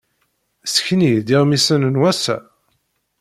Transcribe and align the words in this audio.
Ssken-iyi-d 0.67 1.29
iɣmisen 1.35 1.81
n 1.93 1.99
wass-a? 2.01 2.37